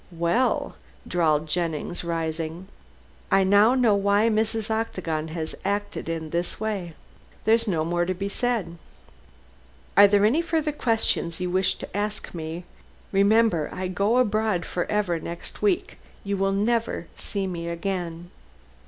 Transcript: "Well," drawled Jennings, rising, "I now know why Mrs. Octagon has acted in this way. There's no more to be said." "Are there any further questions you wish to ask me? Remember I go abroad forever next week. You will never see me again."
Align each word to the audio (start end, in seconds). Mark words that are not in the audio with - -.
"Well," 0.17 0.77
drawled 1.07 1.45
Jennings, 1.47 2.03
rising, 2.03 2.67
"I 3.31 3.43
now 3.43 3.75
know 3.75 3.93
why 3.93 4.29
Mrs. 4.29 4.71
Octagon 4.71 5.27
has 5.27 5.53
acted 5.63 6.09
in 6.09 6.31
this 6.31 6.59
way. 6.59 6.95
There's 7.45 7.67
no 7.67 7.85
more 7.85 8.05
to 8.05 8.15
be 8.15 8.27
said." 8.27 8.79
"Are 9.95 10.07
there 10.07 10.25
any 10.25 10.41
further 10.41 10.71
questions 10.71 11.39
you 11.39 11.51
wish 11.51 11.75
to 11.75 11.95
ask 11.95 12.33
me? 12.33 12.63
Remember 13.11 13.69
I 13.71 13.89
go 13.89 14.17
abroad 14.17 14.65
forever 14.65 15.19
next 15.19 15.61
week. 15.61 15.99
You 16.23 16.35
will 16.35 16.51
never 16.51 17.05
see 17.15 17.45
me 17.45 17.67
again." 17.69 18.31